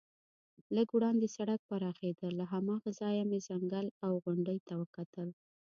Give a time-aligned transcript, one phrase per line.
[0.75, 5.29] لږ وړاندې سړک پراخېده، له هماغه ځایه مې ځنګل او غونډۍ ته وکتل.